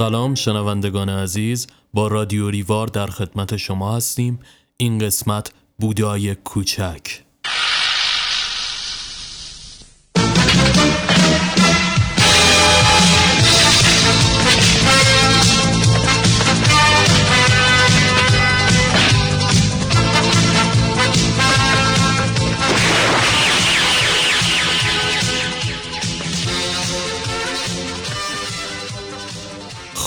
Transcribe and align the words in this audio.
سلام 0.00 0.34
شنوندگان 0.34 1.08
عزیز 1.08 1.66
با 1.94 2.08
رادیو 2.08 2.50
ریوار 2.50 2.86
در 2.86 3.06
خدمت 3.06 3.56
شما 3.56 3.96
هستیم. 3.96 4.38
این 4.76 4.98
قسمت 4.98 5.52
بودای 5.78 6.34
کوچک. 6.34 7.29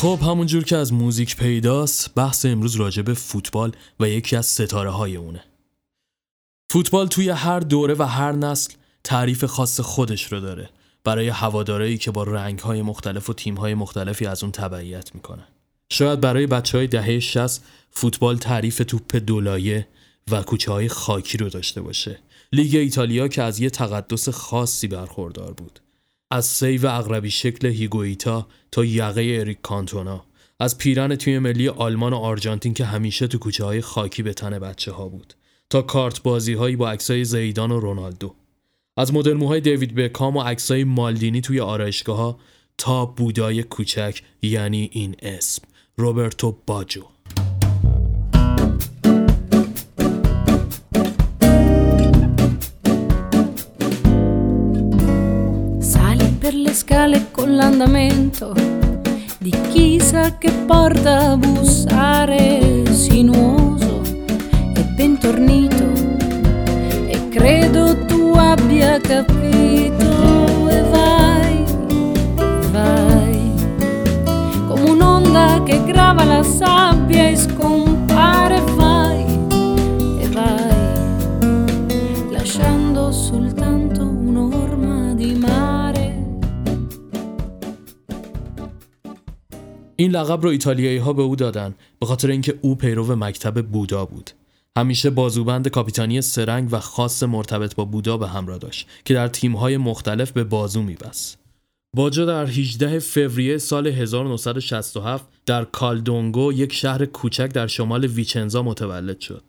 خب 0.04 0.20
همونجور 0.22 0.64
که 0.64 0.78
از 0.78 0.94
موزیک 0.94 1.36
پیداست 1.36 2.16
بحث 2.16 2.46
امروز 2.46 2.76
راجع 2.76 3.02
به 3.02 3.14
فوتبال 3.14 3.72
و 4.00 4.10
یکی 4.10 4.36
از 4.36 4.46
ستاره 4.46 4.90
های 4.90 5.16
اونه. 5.16 5.44
فوتبال 6.70 7.08
توی 7.08 7.30
هر 7.30 7.60
دوره 7.60 7.96
و 8.00 8.04
هر 8.04 8.32
نسل 8.32 8.74
تعریف 9.04 9.46
خاص 9.46 9.80
خودش 9.80 10.34
رو 10.34 10.40
داره 10.40 10.70
برای 11.04 11.28
هوادارایی 11.30 11.98
که 11.98 12.12
با 12.12 12.24
رنگ 12.24 12.60
های 12.60 12.82
مختلف 12.82 13.30
و 13.30 13.34
تیم 13.34 13.56
های 13.56 13.74
مختلفی 13.74 14.26
از 14.26 14.44
اون 14.44 14.52
تبعیت 14.52 15.16
می‌کنن. 15.16 15.48
شاید 15.90 16.22
برای 16.22 16.48
بچه 16.48 16.78
های 16.78 16.88
دهه 16.88 17.20
60 17.20 17.64
فوتبال 17.92 18.38
تعریف 18.38 18.82
توپ 18.88 19.16
دولایه 19.16 19.88
و 20.32 20.42
کوچه 20.42 20.72
های 20.72 20.90
خاکی 20.90 21.38
رو 21.38 21.50
داشته 21.50 21.82
باشه. 21.82 22.20
لیگ 22.54 22.76
ایتالیا 22.76 23.28
که 23.28 23.44
از 23.44 23.60
یه 23.60 23.70
تقدس 23.70 24.30
خاصی 24.30 24.88
برخوردار 24.88 25.54
بود. 25.54 25.80
از 26.34 26.46
سیو 26.46 26.86
عقربی 26.88 27.32
شکل 27.32 27.68
هیگویتا 27.68 28.48
تا 28.72 28.86
یقه 28.86 29.38
اریک 29.40 29.62
کانتونا. 29.62 30.26
از 30.60 30.78
پیرهن 30.78 31.16
تیم 31.16 31.40
ملی 31.40 31.70
آلمان 31.70 32.14
و 32.14 32.16
آرژانتین 32.16 32.74
که 32.74 32.86
همیشه 32.86 33.28
تو 33.28 33.38
کوچه 33.38 33.66
های 33.66 33.82
خاکی 33.82 34.24
به 34.24 34.34
تن 34.34 34.60
بچه 34.60 34.92
ها 34.92 35.08
بود. 35.08 35.34
تا 35.70 35.82
کارت 35.82 36.24
بازی 36.24 36.54
هایی 36.54 36.76
با 36.76 36.92
عکسای 36.92 37.26
زیدان 37.26 37.72
و 37.72 37.80
رونالدو. 37.80 38.36
از 38.98 39.14
مدل 39.14 39.34
موهای 39.34 39.62
دیوید 39.62 39.96
بکام 39.96 40.38
و 40.38 40.42
عکسای 40.42 40.84
مالدینی 40.84 41.42
توی 41.42 41.60
آرایشگاه 41.60 42.18
ها 42.18 42.40
تا 42.78 43.06
بودای 43.06 43.64
کوچک 43.64 44.22
یعنی 44.42 44.90
این 44.94 45.16
اسم 45.22 45.62
روبرتو 45.98 46.58
باجو. 46.68 47.13
Per 56.44 56.56
le 56.56 56.74
scale 56.74 57.28
con 57.32 57.56
l'andamento 57.56 58.52
di 59.38 59.50
chi 59.72 59.98
sa 60.02 60.38
che 60.38 60.52
porta 60.52 61.32
a 61.32 61.38
bussare 61.38 62.84
sinuoso 62.92 64.02
e 64.76 64.84
bentornito. 64.94 65.90
E 67.08 67.30
credo 67.30 67.96
tu 68.08 68.34
abbia 68.36 69.00
capito 69.00 70.68
e 70.68 70.82
vai, 70.92 71.64
vai. 72.72 73.52
Come 74.68 74.90
un'onda 74.90 75.64
che 75.64 75.82
grava 75.86 76.26
la 76.26 76.44
sabbia 76.44 77.30
e 77.30 77.38
scompare 77.38 77.93
این 90.04 90.12
لقب 90.12 90.42
رو 90.42 90.50
ایتالیایی 90.50 90.98
ها 90.98 91.14
به 91.14 91.22
او 91.22 91.36
دادن 91.36 91.76
به 92.00 92.06
خاطر 92.06 92.30
اینکه 92.30 92.60
او 92.62 92.76
پیرو 92.76 93.16
مکتب 93.16 93.66
بودا 93.66 94.06
بود 94.06 94.32
همیشه 94.78 95.10
بازوبند 95.10 95.68
کاپیتانی 95.68 96.22
سرنگ 96.22 96.70
و 96.72 96.80
خاص 96.80 97.24
مرتبط 97.24 97.76
با 97.76 97.86
بودا 97.86 98.18
به 98.18 98.28
همراه 98.28 98.58
داشت 98.58 98.88
که 99.06 99.14
در 99.14 99.28
تیم‌های 99.28 99.78
مختلف 99.78 100.32
به 100.32 100.44
بازو 100.44 100.82
میبست. 100.82 101.38
باجا 101.96 102.26
در 102.26 102.46
18 102.46 103.00
فوریه 103.00 103.58
سال 103.58 103.88
1967 103.88 105.26
در 105.46 105.66
کالدونگو 105.66 106.54
یک 106.54 106.74
شهر 106.74 107.06
کوچک 107.06 107.48
در 107.48 107.68
شمال 107.68 108.06
ویچنزا 108.06 108.64
متولد 108.64 109.20
شد. 109.20 109.44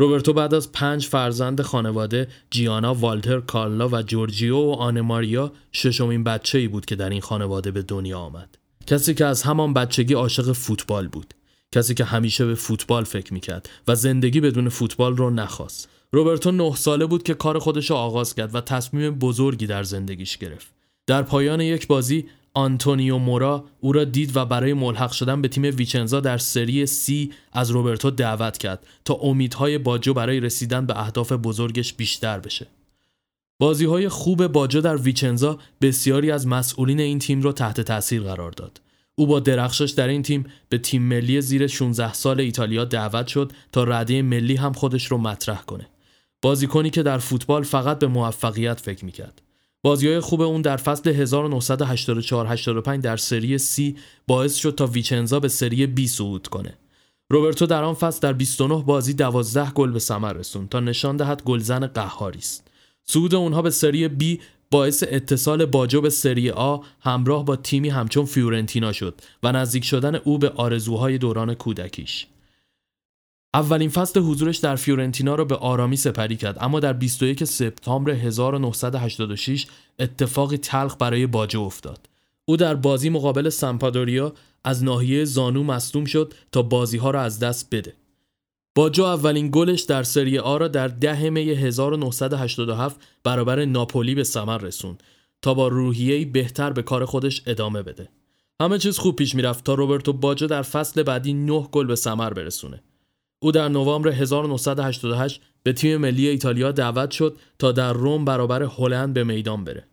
روبرتو 0.00 0.32
بعد 0.32 0.54
از 0.54 0.72
پنج 0.72 1.06
فرزند 1.06 1.62
خانواده 1.62 2.28
جیانا، 2.50 2.94
والتر، 2.94 3.40
کارلا 3.40 3.88
و 3.88 4.02
جورجیو 4.02 4.56
و 4.56 4.72
آن 4.72 5.00
ماریا 5.00 5.52
ششمین 5.72 6.24
بچه 6.24 6.58
ای 6.58 6.68
بود 6.68 6.86
که 6.86 6.96
در 6.96 7.10
این 7.10 7.20
خانواده 7.20 7.70
به 7.70 7.82
دنیا 7.82 8.18
آمد. 8.18 8.58
کسی 8.88 9.14
که 9.14 9.24
از 9.24 9.42
همان 9.42 9.74
بچگی 9.74 10.14
عاشق 10.14 10.52
فوتبال 10.52 11.08
بود. 11.08 11.34
کسی 11.72 11.94
که 11.94 12.04
همیشه 12.04 12.46
به 12.46 12.54
فوتبال 12.54 13.04
فکر 13.04 13.34
می‌کرد 13.34 13.68
و 13.88 13.94
زندگی 13.94 14.40
بدون 14.40 14.68
فوتبال 14.68 15.16
رو 15.16 15.30
نخواست. 15.30 15.88
روبرتو 16.12 16.50
نه 16.50 16.76
ساله 16.76 17.06
بود 17.06 17.22
که 17.22 17.34
کار 17.34 17.58
خودش 17.58 17.90
رو 17.90 17.96
آغاز 17.96 18.34
کرد 18.34 18.54
و 18.54 18.60
تصمیم 18.60 19.10
بزرگی 19.10 19.66
در 19.66 19.82
زندگیش 19.82 20.38
گرفت. 20.38 20.66
در 21.06 21.22
پایان 21.22 21.60
یک 21.60 21.86
بازی 21.86 22.26
آنتونیو 22.54 23.18
مورا 23.18 23.64
او 23.80 23.92
را 23.92 24.04
دید 24.04 24.36
و 24.36 24.44
برای 24.44 24.72
ملحق 24.72 25.12
شدن 25.12 25.42
به 25.42 25.48
تیم 25.48 25.62
ویچنزا 25.64 26.20
در 26.20 26.38
سری 26.38 26.86
سی 26.86 27.32
از 27.52 27.70
روبرتو 27.70 28.10
دعوت 28.10 28.58
کرد 28.58 28.86
تا 29.04 29.14
امیدهای 29.14 29.78
باجو 29.78 30.14
برای 30.14 30.40
رسیدن 30.40 30.86
به 30.86 31.00
اهداف 31.00 31.32
بزرگش 31.32 31.92
بیشتر 31.92 32.40
بشه. 32.40 32.66
بازی 33.58 33.84
های 33.84 34.08
خوب 34.08 34.46
باجو 34.46 34.80
در 34.80 34.96
ویچنزا 34.96 35.58
بسیاری 35.80 36.30
از 36.30 36.46
مسئولین 36.46 37.00
این 37.00 37.18
تیم 37.18 37.42
را 37.42 37.52
تحت 37.52 37.80
تاثیر 37.80 38.22
قرار 38.22 38.50
داد. 38.50 38.80
او 39.14 39.26
با 39.26 39.40
درخشش 39.40 39.90
در 39.90 40.08
این 40.08 40.22
تیم 40.22 40.46
به 40.68 40.78
تیم 40.78 41.02
ملی 41.02 41.40
زیر 41.40 41.66
16 41.66 42.12
سال 42.12 42.40
ایتالیا 42.40 42.84
دعوت 42.84 43.26
شد 43.26 43.52
تا 43.72 43.84
رده 43.84 44.22
ملی 44.22 44.56
هم 44.56 44.72
خودش 44.72 45.06
رو 45.06 45.18
مطرح 45.18 45.62
کنه. 45.62 45.86
بازیکنی 46.42 46.90
که 46.90 47.02
در 47.02 47.18
فوتبال 47.18 47.62
فقط 47.62 47.98
به 47.98 48.06
موفقیت 48.06 48.80
فکر 48.80 49.04
می‌کرد. 49.04 49.42
بازی 49.82 50.08
های 50.08 50.20
خوب 50.20 50.40
اون 50.40 50.62
در 50.62 50.76
فصل 50.76 51.26
1984-85 51.26 52.88
در 53.02 53.16
سری 53.16 53.58
C 53.58 53.98
باعث 54.26 54.56
شد 54.56 54.74
تا 54.74 54.86
ویچنزا 54.86 55.40
به 55.40 55.48
سری 55.48 55.94
B 55.96 56.06
صعود 56.06 56.46
کنه. 56.46 56.78
روبرتو 57.30 57.66
در 57.66 57.84
آن 57.84 57.94
فصل 57.94 58.20
در 58.20 58.32
29 58.32 58.82
بازی 58.82 59.14
12 59.14 59.70
گل 59.70 59.90
به 59.90 59.98
ثمر 59.98 60.32
رسوند 60.32 60.68
تا 60.68 60.80
نشان 60.80 61.16
دهد 61.16 61.42
گلزن 61.42 61.86
قهاری 61.86 62.38
است. 62.38 62.67
صعود 63.10 63.34
اونها 63.34 63.62
به 63.62 63.70
سری 63.70 64.08
B 64.08 64.42
باعث 64.70 65.04
اتصال 65.08 65.66
باجو 65.66 66.00
به 66.00 66.10
سری 66.10 66.50
آ 66.50 66.78
همراه 67.00 67.44
با 67.44 67.56
تیمی 67.56 67.88
همچون 67.88 68.24
فیورنتینا 68.24 68.92
شد 68.92 69.20
و 69.42 69.52
نزدیک 69.52 69.84
شدن 69.84 70.14
او 70.14 70.38
به 70.38 70.50
آرزوهای 70.50 71.18
دوران 71.18 71.54
کودکیش. 71.54 72.26
اولین 73.54 73.88
فصل 73.88 74.20
حضورش 74.20 74.56
در 74.56 74.76
فیورنتینا 74.76 75.34
را 75.34 75.44
به 75.44 75.56
آرامی 75.56 75.96
سپری 75.96 76.36
کرد 76.36 76.56
اما 76.60 76.80
در 76.80 76.92
21 76.92 77.44
سپتامبر 77.44 78.10
1986 78.10 79.66
اتفاقی 79.98 80.56
تلخ 80.56 80.96
برای 80.98 81.26
باجو 81.26 81.60
افتاد. 81.60 82.08
او 82.44 82.56
در 82.56 82.74
بازی 82.74 83.10
مقابل 83.10 83.48
سمپادوریا 83.48 84.32
از 84.64 84.84
ناحیه 84.84 85.24
زانو 85.24 85.62
مصدوم 85.62 86.04
شد 86.04 86.34
تا 86.52 86.62
بازی 86.62 86.96
ها 86.96 87.10
را 87.10 87.22
از 87.22 87.38
دست 87.38 87.68
بده. 87.74 87.94
باجو 88.78 89.04
اولین 89.04 89.50
گلش 89.52 89.80
در 89.80 90.02
سری 90.02 90.38
آ 90.38 90.56
را 90.56 90.68
در 90.68 90.88
ده 90.88 91.30
می 91.30 91.50
1987 91.50 93.00
برابر 93.24 93.64
ناپولی 93.64 94.14
به 94.14 94.24
ثمر 94.24 94.58
رسوند 94.58 95.02
تا 95.42 95.54
با 95.54 95.68
روحیه‌ای 95.68 96.24
بهتر 96.24 96.70
به 96.70 96.82
کار 96.82 97.04
خودش 97.04 97.42
ادامه 97.46 97.82
بده. 97.82 98.08
همه 98.60 98.78
چیز 98.78 98.98
خوب 98.98 99.16
پیش 99.16 99.34
می‌رفت 99.34 99.64
تا 99.64 99.74
روبرتو 99.74 100.12
باجو 100.12 100.46
در 100.46 100.62
فصل 100.62 101.02
بعدی 101.02 101.32
9 101.32 101.68
گل 101.72 101.86
به 101.86 101.94
ثمر 101.94 102.32
برسونه. 102.32 102.82
او 103.38 103.52
در 103.52 103.68
نوامبر 103.68 104.08
1988 104.08 105.40
به 105.62 105.72
تیم 105.72 105.96
ملی 105.96 106.28
ایتالیا 106.28 106.72
دعوت 106.72 107.10
شد 107.10 107.36
تا 107.58 107.72
در 107.72 107.92
روم 107.92 108.24
برابر 108.24 108.62
هلند 108.62 109.14
به 109.14 109.24
میدان 109.24 109.64
بره. 109.64 109.84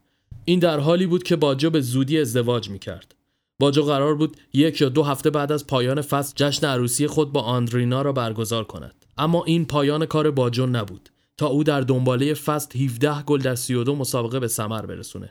این 0.46 0.60
در 0.60 0.80
حالی 0.80 1.06
بود 1.06 1.24
که 1.24 1.36
باجو 1.36 1.70
به 1.70 1.82
زودی 1.82 2.20
ازدواج 2.20 2.70
می‌کرد. 2.70 3.15
باجو 3.60 3.84
قرار 3.84 4.16
بود 4.16 4.38
یک 4.54 4.82
یا 4.82 4.90
دو 4.90 5.04
هفته 5.04 5.30
بعد 5.30 5.52
از 5.52 5.68
پایان 5.68 6.02
فصل 6.02 6.34
جشن 6.36 6.68
عروسی 6.68 7.08
خود 7.08 7.32
با 7.32 7.42
آندرینا 7.42 8.02
را 8.02 8.12
برگزار 8.12 8.64
کند. 8.64 9.06
اما 9.18 9.44
این 9.46 9.66
پایان 9.66 10.06
کار 10.06 10.32
باجو 10.32 10.66
نبود 10.66 11.10
تا 11.38 11.48
او 11.48 11.64
در 11.64 11.82
دنباله 11.82 12.34
فصل 12.34 12.80
17 12.80 13.24
گل 13.24 13.40
در 13.40 13.56
32 13.56 13.96
مسابقه 13.96 14.40
به 14.40 14.48
ثمر 14.48 14.86
برسونه. 14.86 15.30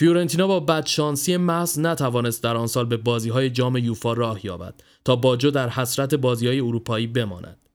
فیورنتینا 0.00 0.46
با 0.46 0.60
بدشانسی 0.60 1.36
محض 1.36 1.78
نتوانست 1.78 2.42
در 2.42 2.56
آن 2.56 2.66
سال 2.66 2.86
به 2.86 2.96
بازی 2.96 3.28
های 3.28 3.50
جام 3.50 3.76
یوفا 3.76 4.12
راه 4.12 4.46
یابد 4.46 4.82
تا 5.04 5.16
باجو 5.16 5.50
در 5.50 5.68
حسرت 5.68 6.14
بازی 6.14 6.46
های 6.46 6.60
اروپایی 6.60 7.06
بماند. 7.06 7.67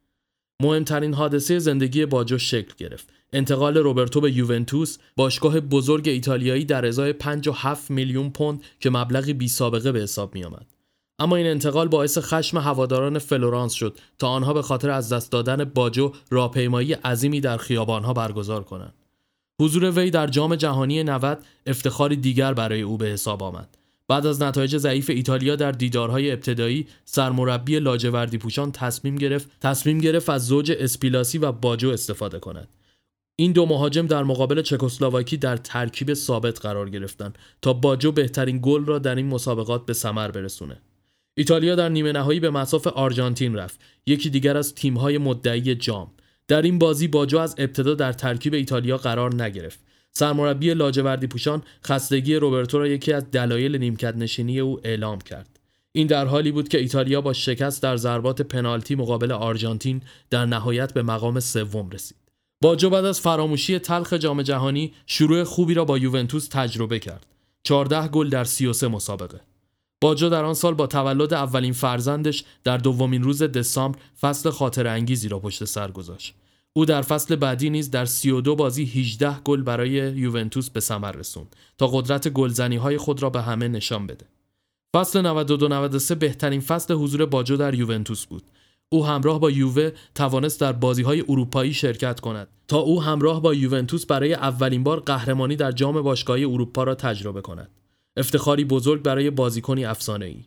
مهمترین 0.61 1.13
حادثه 1.13 1.59
زندگی 1.59 2.05
باجو 2.05 2.37
شکل 2.37 2.73
گرفت. 2.77 3.09
انتقال 3.33 3.77
روبرتو 3.77 4.21
به 4.21 4.31
یوونتوس 4.31 4.97
باشگاه 5.15 5.59
بزرگ 5.59 6.09
ایتالیایی 6.09 6.65
در 6.65 6.85
ازای 6.85 7.13
5 7.13 7.49
میلیون 7.89 8.29
پوند 8.29 8.61
که 8.79 8.89
مبلغی 8.89 9.33
بی 9.33 9.47
سابقه 9.47 9.91
به 9.91 9.99
حساب 9.99 10.35
می 10.35 10.43
آمد. 10.43 10.65
اما 11.19 11.35
این 11.35 11.47
انتقال 11.47 11.87
باعث 11.87 12.17
خشم 12.17 12.57
هواداران 12.57 13.19
فلورانس 13.19 13.73
شد 13.73 13.99
تا 14.19 14.27
آنها 14.27 14.53
به 14.53 14.61
خاطر 14.61 14.89
از 14.89 15.13
دست 15.13 15.31
دادن 15.31 15.63
باجو 15.63 16.11
راهپیمایی 16.29 16.93
عظیمی 16.93 17.41
در 17.41 17.57
خیابانها 17.57 18.13
برگزار 18.13 18.63
کنند. 18.63 18.93
حضور 19.61 19.91
وی 19.91 20.11
در 20.11 20.27
جام 20.27 20.55
جهانی 20.55 21.03
90 21.03 21.45
افتخاری 21.65 22.15
دیگر 22.15 22.53
برای 22.53 22.81
او 22.81 22.97
به 22.97 23.05
حساب 23.05 23.43
آمد. 23.43 23.77
بعد 24.13 24.25
از 24.25 24.41
نتایج 24.41 24.77
ضعیف 24.77 25.09
ایتالیا 25.09 25.55
در 25.55 25.71
دیدارهای 25.71 26.31
ابتدایی 26.31 26.87
سرمربی 27.05 27.79
لاجوردی 27.79 28.37
پوشان 28.37 28.71
تصمیم 28.71 29.15
گرفت 29.15 29.51
تصمیم 29.61 29.97
گرفت 29.97 30.29
از 30.29 30.47
زوج 30.47 30.71
اسپیلاسی 30.79 31.37
و 31.37 31.51
باجو 31.51 31.89
استفاده 31.89 32.39
کند. 32.39 32.67
این 33.35 33.51
دو 33.51 33.65
مهاجم 33.65 34.07
در 34.07 34.23
مقابل 34.23 34.61
چکسلواکی 34.61 35.37
در 35.37 35.57
ترکیب 35.57 36.13
ثابت 36.13 36.61
قرار 36.61 36.89
گرفتند 36.89 37.37
تا 37.61 37.73
باجو 37.73 38.11
بهترین 38.11 38.59
گل 38.61 38.85
را 38.85 38.99
در 38.99 39.15
این 39.15 39.27
مسابقات 39.27 39.85
به 39.85 39.93
ثمر 39.93 40.31
برسونه. 40.31 40.77
ایتالیا 41.37 41.75
در 41.75 41.89
نیمه 41.89 42.11
نهایی 42.11 42.39
به 42.39 42.49
مساف 42.49 42.87
آرژانتین 42.87 43.55
رفت 43.55 43.79
یکی 44.05 44.29
دیگر 44.29 44.57
از 44.57 44.75
تیم‌های 44.75 45.17
مدعی 45.17 45.75
جام. 45.75 46.11
در 46.47 46.61
این 46.61 46.79
بازی 46.79 47.07
باجو 47.07 47.39
از 47.39 47.55
ابتدا 47.57 47.93
در 47.93 48.13
ترکیب 48.13 48.53
ایتالیا 48.53 48.97
قرار 48.97 49.43
نگرفت. 49.43 49.79
سرمربی 50.13 50.73
لاجوردی 50.73 51.27
پوشان 51.27 51.61
خستگی 51.85 52.35
روبرتو 52.35 52.79
را 52.79 52.87
یکی 52.87 53.13
از 53.13 53.31
دلایل 53.31 53.77
نیمکت 53.77 54.15
نشینی 54.15 54.59
او 54.59 54.79
اعلام 54.83 55.21
کرد. 55.21 55.59
این 55.91 56.07
در 56.07 56.25
حالی 56.25 56.51
بود 56.51 56.67
که 56.67 56.79
ایتالیا 56.79 57.21
با 57.21 57.33
شکست 57.33 57.83
در 57.83 57.97
ضربات 57.97 58.41
پنالتی 58.41 58.95
مقابل 58.95 59.31
آرژانتین 59.31 60.01
در 60.29 60.45
نهایت 60.45 60.93
به 60.93 61.01
مقام 61.03 61.39
سوم 61.39 61.89
رسید. 61.89 62.17
باجو 62.61 62.89
بعد 62.89 63.05
از 63.05 63.19
فراموشی 63.19 63.79
تلخ 63.79 64.13
جام 64.13 64.41
جهانی 64.41 64.93
شروع 65.05 65.43
خوبی 65.43 65.73
را 65.73 65.85
با 65.85 65.97
یوونتوس 65.97 66.47
تجربه 66.47 66.99
کرد. 66.99 67.25
14 67.63 68.07
گل 68.07 68.29
در 68.29 68.43
33 68.43 68.87
مسابقه. 68.87 69.39
باجو 70.01 70.29
در 70.29 70.45
آن 70.45 70.53
سال 70.53 70.73
با 70.73 70.87
تولد 70.87 71.33
اولین 71.33 71.73
فرزندش 71.73 72.43
در 72.63 72.77
دومین 72.77 73.23
روز 73.23 73.43
دسامبر 73.43 73.99
فصل 74.21 74.49
خاطر 74.49 74.87
انگیزی 74.87 75.29
را 75.29 75.39
پشت 75.39 75.65
سر 75.65 75.91
گذاشت. 75.91 76.35
او 76.75 76.85
در 76.85 77.01
فصل 77.01 77.35
بعدی 77.35 77.69
نیز 77.69 77.91
در 77.91 78.05
32 78.05 78.55
بازی 78.55 78.83
18 78.85 79.39
گل 79.39 79.61
برای 79.61 79.89
یوونتوس 79.91 80.69
به 80.69 80.79
ثمر 80.79 81.11
رسوند 81.11 81.55
تا 81.77 81.87
قدرت 81.87 82.27
گلزنی 82.27 82.75
های 82.75 82.97
خود 82.97 83.23
را 83.23 83.29
به 83.29 83.41
همه 83.41 83.67
نشان 83.67 84.07
بده. 84.07 84.25
فصل 84.95 85.45
92-93 85.97 86.11
بهترین 86.11 86.61
فصل 86.61 86.93
حضور 86.93 87.25
باجو 87.25 87.57
در 87.57 87.73
یوونتوس 87.73 88.25
بود. 88.25 88.43
او 88.89 89.05
همراه 89.05 89.39
با 89.39 89.51
یووه 89.51 89.91
توانست 90.15 90.61
در 90.61 90.71
بازی 90.71 91.01
های 91.01 91.23
اروپایی 91.29 91.73
شرکت 91.73 92.19
کند 92.19 92.47
تا 92.67 92.77
او 92.77 93.01
همراه 93.01 93.41
با 93.41 93.53
یوونتوس 93.53 94.05
برای 94.05 94.33
اولین 94.33 94.83
بار 94.83 94.99
قهرمانی 94.99 95.55
در 95.55 95.71
جام 95.71 96.01
باشگاهی 96.01 96.43
اروپا 96.45 96.83
را 96.83 96.95
تجربه 96.95 97.41
کند. 97.41 97.69
افتخاری 98.17 98.65
بزرگ 98.65 99.01
برای 99.01 99.29
بازیکنی 99.29 99.85
افسانه 99.85 100.25
ای. 100.25 100.45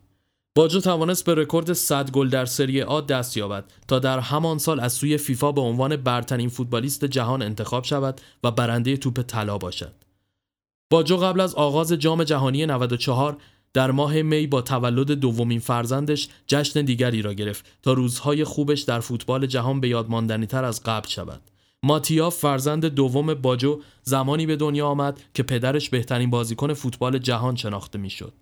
باجو 0.57 0.81
توانست 0.81 1.25
به 1.25 1.35
رکورد 1.35 1.73
100 1.73 2.11
گل 2.11 2.29
در 2.29 2.45
سری 2.45 2.83
آ 2.83 3.01
دست 3.01 3.37
یابد 3.37 3.65
تا 3.89 3.99
در 3.99 4.19
همان 4.19 4.59
سال 4.59 4.81
از 4.81 4.93
سوی 4.93 5.19
فیفا 5.19 5.53
به 5.53 5.61
عنوان 5.61 5.97
برترین 5.97 6.49
فوتبالیست 6.49 7.05
جهان 7.05 7.43
انتخاب 7.43 7.85
شود 7.85 8.21
و 8.45 8.51
برنده 8.51 8.97
توپ 8.97 9.23
طلا 9.23 9.59
باشد. 9.59 9.93
باجو 10.91 11.17
قبل 11.17 11.41
از 11.41 11.55
آغاز 11.55 11.93
جام 11.93 12.25
جهانی 12.25 12.67
94 12.67 13.37
در 13.73 13.91
ماه 13.91 14.23
می 14.23 14.47
با 14.47 14.63
تولد 14.63 15.11
دومین 15.11 15.59
فرزندش 15.59 16.29
جشن 16.47 16.83
دیگری 16.83 17.23
را 17.23 17.33
گرفت 17.33 17.65
تا 17.83 17.93
روزهای 17.93 18.45
خوبش 18.45 18.81
در 18.81 19.01
فوتبال 19.01 19.47
جهان 19.47 19.81
به 19.81 19.89
یاد 19.89 20.47
تر 20.47 20.65
از 20.65 20.83
قبل 20.83 21.09
شود. 21.09 21.41
ماتیا 21.83 22.31
فرزند 22.31 22.87
دوم 22.87 23.35
باجو 23.35 23.81
زمانی 24.03 24.47
به 24.47 24.57
دنیا 24.57 24.87
آمد 24.87 25.21
که 25.35 25.43
پدرش 25.43 25.91
بهترین 25.91 26.31
بازیکن 26.31 26.75
فوتبال 26.75 27.19
جهان 27.19 27.57
شناخته 27.57 27.99
می‌شد. 27.99 28.33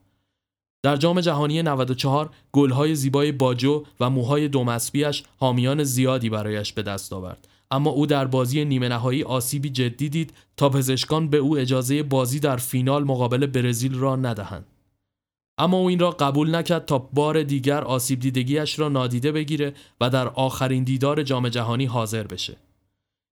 در 0.84 0.96
جام 0.96 1.20
جهانی 1.20 1.62
94 1.62 2.31
گلهای 2.52 2.94
زیبای 2.94 3.32
باجو 3.32 3.84
و 4.00 4.10
موهای 4.10 4.48
دومسبیش 4.48 5.22
حامیان 5.36 5.84
زیادی 5.84 6.31
برایش 6.31 6.72
به 6.72 6.82
دست 6.82 7.12
آورد. 7.12 7.48
اما 7.70 7.90
او 7.90 8.06
در 8.06 8.25
بازی 8.25 8.64
نیمه 8.64 8.88
نهایی 8.88 9.22
آسیبی 9.22 9.70
جدی 9.70 10.08
دید 10.08 10.32
تا 10.56 10.69
پزشکان 10.69 11.28
به 11.28 11.36
او 11.36 11.58
اجازه 11.58 12.02
بازی 12.02 12.40
در 12.40 12.56
فینال 12.56 13.04
مقابل 13.04 13.46
برزیل 13.46 13.94
را 13.94 14.16
ندهند. 14.16 14.66
اما 15.58 15.76
او 15.76 15.88
این 15.88 15.98
را 15.98 16.10
قبول 16.10 16.54
نکرد 16.54 16.84
تا 16.84 16.98
بار 16.98 17.42
دیگر 17.42 17.84
آسیب 17.84 18.20
دیدگیش 18.20 18.78
را 18.78 18.88
نادیده 18.88 19.32
بگیره 19.32 19.75
و 20.00 20.10
در 20.10 20.28
آخرین 20.28 20.84
دیدار 20.84 21.22
جام 21.22 21.48
جهانی 21.48 21.84
حاضر 21.84 22.22
بشه. 22.22 22.56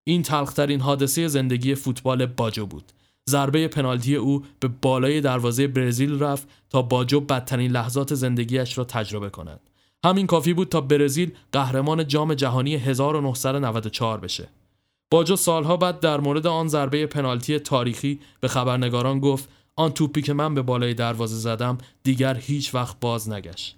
این 0.04 0.22
تلخترین 0.22 0.80
حادثه 0.80 1.28
زندگی 1.28 1.74
فوتبال 1.74 2.26
باجو 2.26 2.66
بود. 2.66 2.92
ضربه 3.30 3.68
پنالتی 3.68 4.16
او 4.16 4.44
به 4.60 4.68
بالای 4.68 5.20
دروازه 5.20 5.66
برزیل 5.66 6.22
رفت 6.22 6.48
تا 6.70 6.82
باجو 6.82 7.20
بدترین 7.20 7.70
لحظات 7.70 8.14
زندگیش 8.14 8.78
را 8.78 8.84
تجربه 8.84 9.30
کند. 9.30 9.60
همین 10.04 10.26
کافی 10.26 10.52
بود 10.52 10.68
تا 10.68 10.80
برزیل 10.80 11.32
قهرمان 11.52 12.06
جام 12.06 12.34
جهانی 12.34 12.74
1994 12.74 14.20
بشه. 14.20 14.48
باجو 15.10 15.36
سالها 15.36 15.76
بعد 15.76 16.00
در 16.00 16.20
مورد 16.20 16.46
آن 16.46 16.68
ضربه 16.68 17.06
پنالتی 17.06 17.58
تاریخی 17.58 18.20
به 18.40 18.48
خبرنگاران 18.48 19.20
گفت 19.20 19.48
آن 19.76 19.90
توپی 19.90 20.22
که 20.22 20.32
من 20.32 20.54
به 20.54 20.62
بالای 20.62 20.94
دروازه 20.94 21.36
زدم 21.36 21.78
دیگر 22.02 22.34
هیچ 22.34 22.74
وقت 22.74 23.00
باز 23.00 23.30
نگشت. 23.30 23.76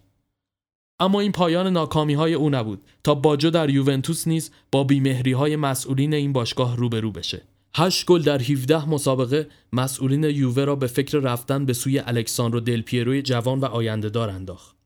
اما 1.00 1.20
این 1.20 1.32
پایان 1.32 1.66
ناکامی 1.66 2.14
های 2.14 2.34
او 2.34 2.50
نبود 2.50 2.84
تا 3.04 3.14
باجو 3.14 3.50
در 3.50 3.70
یوونتوس 3.70 4.28
نیز 4.28 4.50
با 4.72 4.84
بیمهری 4.84 5.32
های 5.32 5.56
مسئولین 5.56 6.14
این 6.14 6.32
باشگاه 6.32 6.76
روبرو 6.76 7.12
بشه. 7.12 7.42
هشت 7.76 8.06
گل 8.06 8.22
در 8.22 8.42
17 8.42 8.88
مسابقه 8.88 9.48
مسئولین 9.72 10.24
یووه 10.24 10.64
را 10.64 10.76
به 10.76 10.86
فکر 10.86 11.18
رفتن 11.18 11.66
به 11.66 11.72
سوی 11.72 11.98
الکساندرو 11.98 12.60
دل 12.60 12.82
پیروی 12.82 13.22
جوان 13.22 13.60
و 13.60 13.64
آینده 13.64 14.08
دار 14.08 14.30
انداخت. 14.30 14.76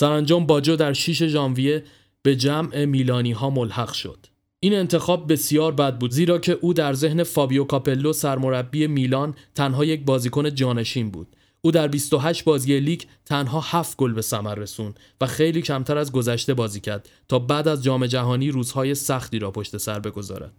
سرانجام 0.00 0.46
باجو 0.46 0.76
در 0.76 0.92
6 0.92 1.22
ژانویه 1.22 1.84
به 2.22 2.36
جمع 2.36 2.84
میلانی 2.84 3.32
ها 3.32 3.50
ملحق 3.50 3.92
شد. 3.92 4.26
این 4.60 4.74
انتخاب 4.74 5.32
بسیار 5.32 5.72
بد 5.72 5.98
بود 5.98 6.10
زیرا 6.10 6.38
که 6.38 6.52
او 6.52 6.74
در 6.74 6.92
ذهن 6.92 7.22
فابیو 7.22 7.64
کاپلو 7.64 8.12
سرمربی 8.12 8.86
میلان 8.86 9.34
تنها 9.54 9.84
یک 9.84 10.04
بازیکن 10.04 10.54
جانشین 10.54 11.10
بود 11.10 11.36
او 11.60 11.70
در 11.70 11.88
28 11.88 12.44
بازی 12.44 12.80
لیگ 12.80 13.02
تنها 13.24 13.60
7 13.60 13.96
گل 13.96 14.12
به 14.12 14.22
ثمر 14.22 14.54
رسوند 14.54 15.00
و 15.20 15.26
خیلی 15.26 15.62
کمتر 15.62 15.98
از 15.98 16.12
گذشته 16.12 16.54
بازی 16.54 16.80
کرد 16.80 17.08
تا 17.28 17.38
بعد 17.38 17.68
از 17.68 17.82
جام 17.82 18.06
جهانی 18.06 18.50
روزهای 18.50 18.94
سختی 18.94 19.38
را 19.38 19.50
پشت 19.50 19.76
سر 19.76 20.00
بگذارد. 20.00 20.52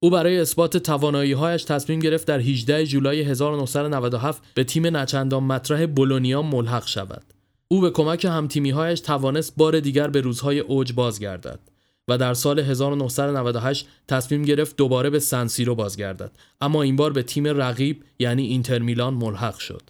او 0.00 0.10
برای 0.10 0.40
اثبات 0.40 0.76
توانایی‌هایش 0.76 1.64
تصمیم 1.64 1.98
گرفت 1.98 2.26
در 2.26 2.38
18 2.38 2.86
جولای 2.86 3.22
1997 3.22 4.42
به 4.54 4.64
تیم 4.64 4.96
نچندان 4.96 5.42
مطرح 5.42 5.86
بولونیا 5.86 6.42
ملحق 6.42 6.86
شود. 6.86 7.24
او 7.68 7.80
به 7.80 7.90
کمک 7.90 8.24
همتیمی‌هایش 8.24 9.00
توانست 9.00 9.56
بار 9.56 9.80
دیگر 9.80 10.08
به 10.08 10.20
روزهای 10.20 10.58
اوج 10.58 10.92
بازگردد 10.92 11.60
و 12.08 12.18
در 12.18 12.34
سال 12.34 12.58
1998 12.58 13.88
تصمیم 14.08 14.42
گرفت 14.42 14.76
دوباره 14.76 15.10
به 15.10 15.18
سنسیرو 15.18 15.74
بازگردد 15.74 16.30
اما 16.60 16.82
این 16.82 16.96
بار 16.96 17.12
به 17.12 17.22
تیم 17.22 17.46
رقیب 17.46 18.04
یعنی 18.18 18.46
اینتر 18.46 18.78
میلان 18.78 19.14
ملحق 19.14 19.58
شد. 19.58 19.82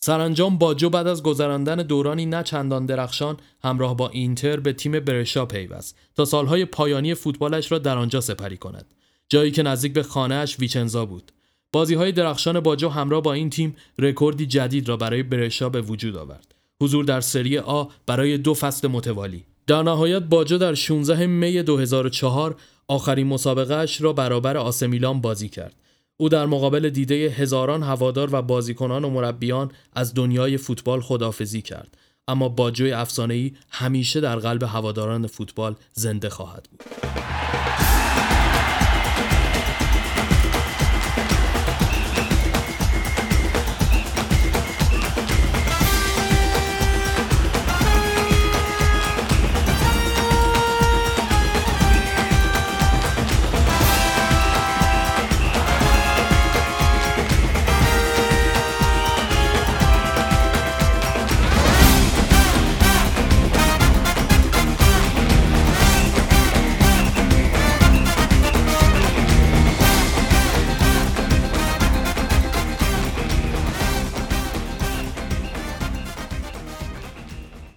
سرانجام 0.00 0.58
باجو 0.58 0.90
بعد 0.90 1.06
از 1.06 1.22
گذراندن 1.22 1.76
دورانی 1.76 2.26
نه 2.26 2.42
چندان 2.42 2.86
درخشان 2.86 3.36
همراه 3.62 3.96
با 3.96 4.08
اینتر 4.08 4.60
به 4.60 4.72
تیم 4.72 5.00
برشا 5.00 5.46
پیوست 5.46 5.96
تا 6.16 6.24
سالهای 6.24 6.64
پایانی 6.64 7.14
فوتبالش 7.14 7.72
را 7.72 7.78
در 7.78 7.98
آنجا 7.98 8.20
سپری 8.20 8.56
کند 8.56 8.94
جایی 9.28 9.50
که 9.50 9.62
نزدیک 9.62 9.92
به 9.92 10.02
خانهاش 10.02 10.58
ویچنزا 10.58 11.06
بود. 11.06 11.32
بازی 11.72 11.94
های 11.94 12.12
درخشان 12.12 12.60
باجو 12.60 12.88
همراه 12.88 13.22
با 13.22 13.32
این 13.32 13.50
تیم 13.50 13.76
رکوردی 13.98 14.46
جدید 14.46 14.88
را 14.88 14.96
برای 14.96 15.22
برشا 15.22 15.68
به 15.68 15.80
وجود 15.80 16.16
آورد. 16.16 16.54
حضور 16.82 17.04
در 17.04 17.20
سری 17.20 17.58
آ 17.58 17.84
برای 18.06 18.38
دو 18.38 18.54
فصل 18.54 18.88
متوالی. 18.88 19.44
در 19.66 19.82
نهایت 19.82 20.22
باجو 20.22 20.58
در 20.58 20.74
16 20.74 21.26
می 21.26 21.62
2004 21.62 22.56
آخرین 22.88 23.26
مسابقه 23.26 23.86
را 24.00 24.12
برابر 24.12 24.56
آسمیلان 24.56 25.20
بازی 25.20 25.48
کرد. 25.48 25.74
او 26.16 26.28
در 26.28 26.46
مقابل 26.46 26.88
دیده 26.88 27.14
هزاران 27.14 27.82
هوادار 27.82 28.28
و 28.32 28.42
بازیکنان 28.42 29.04
و 29.04 29.10
مربیان 29.10 29.70
از 29.92 30.14
دنیای 30.14 30.56
فوتبال 30.56 31.00
خدافزی 31.00 31.62
کرد. 31.62 31.96
اما 32.28 32.48
باجوی 32.48 32.92
افسانه‌ای 32.92 33.52
همیشه 33.70 34.20
در 34.20 34.36
قلب 34.36 34.62
هواداران 34.62 35.26
فوتبال 35.26 35.74
زنده 35.92 36.28
خواهد 36.28 36.68
بود. 36.70 36.82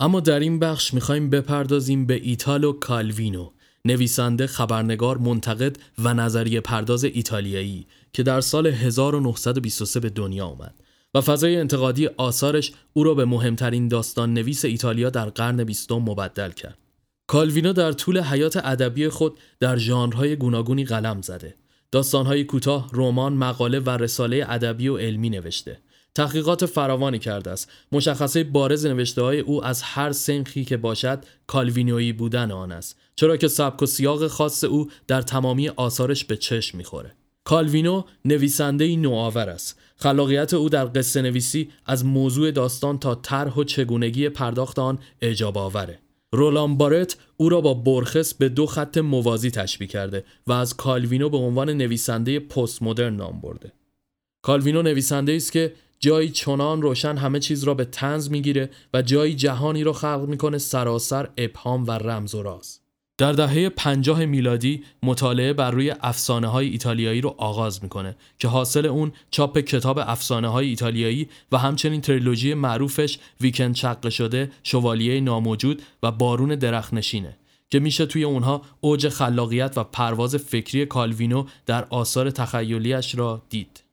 اما 0.08 0.20
در 0.20 0.40
این 0.40 0.60
بخش 0.60 0.94
می‌خوایم 0.94 1.30
بپردازیم 1.30 2.06
به 2.06 2.14
ایتالو 2.14 2.74
کالوینو 2.74 3.50
نویسنده 3.86 4.48
خبرنگار 4.48 5.18
منتقد 5.18 5.78
و 6.00 6.14
نظریه 6.14 6.62
پرداز 6.62 7.04
ایتالیایی 7.04 7.88
که 8.14 8.24
در 8.24 8.42
سال 8.42 8.68
1923 8.68 10.00
به 10.00 10.10
دنیا 10.10 10.46
آمد 10.46 10.76
و 11.14 11.22
فضای 11.22 11.58
انتقادی 11.58 12.08
آثارش 12.08 12.72
او 12.94 13.04
را 13.04 13.14
به 13.14 13.26
مهمترین 13.26 13.88
داستان 13.88 14.34
نویس 14.34 14.66
ایتالیا 14.66 15.10
در 15.10 15.30
قرن 15.30 15.64
بیستم 15.64 15.96
مبدل 15.96 16.52
کرد. 16.52 16.78
کالوینو 17.28 17.74
در 17.74 17.92
طول 17.92 18.22
حیات 18.22 18.58
ادبی 18.58 19.10
خود 19.10 19.38
در 19.60 19.78
ژانرهای 19.78 20.36
گوناگونی 20.36 20.86
قلم 20.86 21.22
زده. 21.22 21.56
داستانهای 21.92 22.44
کوتاه، 22.44 22.90
رمان، 22.94 23.34
مقاله 23.34 23.80
و 23.80 23.90
رساله 23.90 24.46
ادبی 24.50 24.88
و 24.88 24.98
علمی 24.98 25.30
نوشته. 25.30 25.80
تحقیقات 26.18 26.66
فراوانی 26.66 27.20
کرده 27.20 27.52
است. 27.52 27.72
مشخصه 27.92 28.44
بارز 28.44 28.86
نوشته 28.86 29.22
های 29.22 29.40
او 29.40 29.66
از 29.66 29.82
هر 29.82 30.12
سنخی 30.12 30.66
که 30.66 30.78
باشد 30.78 31.24
کالوینویی 31.48 32.14
بودن 32.14 32.52
آن 32.52 32.72
است. 32.72 32.98
چرا 33.16 33.38
که 33.38 33.48
سبک 33.48 33.82
و 33.82 33.86
سیاق 33.86 34.28
خاص 34.28 34.64
او 34.64 34.90
در 35.08 35.22
تمامی 35.22 35.70
آثارش 35.70 36.26
به 36.26 36.38
چشم 36.38 36.78
می‌خوره. 36.78 37.16
کالوینو 37.44 38.04
نویسنده 38.26 38.96
نوآور 38.96 39.50
است. 39.50 39.80
خلاقیت 39.96 40.54
او 40.54 40.70
در 40.70 40.86
قصه 40.86 41.22
نویسی 41.22 41.70
از 41.86 42.06
موضوع 42.06 42.52
داستان 42.52 43.00
تا 43.00 43.16
طرح 43.16 43.54
و 43.54 43.64
چگونگی 43.64 44.30
پرداخت 44.30 44.80
آن 44.80 45.00
اعجاب 45.22 45.58
آوره. 45.58 46.00
رولان 46.32 46.78
بارت 46.78 47.18
او 47.38 47.50
را 47.50 47.62
با 47.62 47.74
برخس 47.74 48.34
به 48.34 48.50
دو 48.50 48.66
خط 48.66 48.98
موازی 48.98 49.52
تشبیه 49.52 49.88
کرده 49.88 50.24
و 50.48 50.52
از 50.52 50.78
کالوینو 50.78 51.30
به 51.30 51.38
عنوان 51.38 51.70
نویسنده 51.70 52.40
پست 52.40 52.84
مدرن 52.84 53.16
نام 53.16 53.42
برده. 53.42 53.72
کالوینو 54.42 54.82
نویسنده 54.82 55.36
است 55.36 55.52
که 55.52 55.74
جایی 56.00 56.30
چنان 56.30 56.82
روشن 56.82 57.18
همه 57.18 57.40
چیز 57.40 57.64
را 57.64 57.74
به 57.74 57.86
تنز 57.86 58.30
می‌گیره 58.32 58.70
و 58.94 59.02
جایی 59.02 59.36
جهانی 59.36 59.84
را 59.84 59.94
خلق 59.94 60.26
می‌کنه 60.28 60.58
سراسر 60.58 61.30
ابهام 61.38 61.88
و 61.88 61.92
رمز 61.92 62.36
و 62.36 62.44
راز. 62.44 62.80
در 63.18 63.32
دهه 63.32 63.70
پنجاه 63.70 64.26
میلادی 64.26 64.84
مطالعه 65.04 65.54
بر 65.54 65.72
روی 65.72 65.94
افسانه 66.02 66.48
های 66.48 66.68
ایتالیایی 66.68 67.22
رو 67.22 67.36
آغاز 67.38 67.84
می‌کنه 67.84 68.16
که 68.40 68.48
حاصل 68.48 68.86
اون 68.86 69.12
چاپ 69.32 69.60
کتاب 69.60 70.00
افسانه 70.00 70.48
های 70.48 70.68
ایتالیایی 70.68 71.30
و 71.52 71.58
همچنین 71.58 72.02
تریلوژی 72.02 72.54
معروفش 72.54 73.20
ویکند 73.42 73.76
چقه 73.76 74.10
شده 74.10 74.52
شوالیه 74.64 75.22
ناموجود 75.22 75.82
و 76.04 76.12
بارون 76.12 76.56
درخنشینه 76.56 77.38
که 77.70 77.80
میشه 77.80 78.06
توی 78.06 78.24
اونها 78.24 78.62
اوج 78.82 79.10
خلاقیت 79.10 79.74
و 79.78 79.84
پرواز 79.84 80.36
فکری 80.36 80.86
کالوینو 80.86 81.46
در 81.66 81.86
آثار 81.90 82.32
تخیلیش 82.32 83.16
را 83.16 83.42
دید. 83.50 83.84